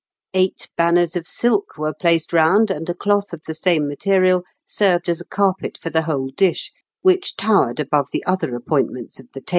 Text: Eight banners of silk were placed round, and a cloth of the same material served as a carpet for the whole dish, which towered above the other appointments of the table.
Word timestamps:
Eight 0.33 0.67
banners 0.75 1.15
of 1.15 1.27
silk 1.27 1.77
were 1.77 1.93
placed 1.93 2.33
round, 2.33 2.71
and 2.71 2.89
a 2.89 2.95
cloth 2.95 3.33
of 3.33 3.41
the 3.45 3.53
same 3.53 3.87
material 3.87 4.41
served 4.65 5.07
as 5.07 5.21
a 5.21 5.25
carpet 5.27 5.77
for 5.79 5.91
the 5.91 6.01
whole 6.01 6.29
dish, 6.35 6.71
which 7.03 7.35
towered 7.35 7.79
above 7.79 8.07
the 8.11 8.23
other 8.25 8.55
appointments 8.55 9.19
of 9.19 9.27
the 9.35 9.41
table. 9.41 9.49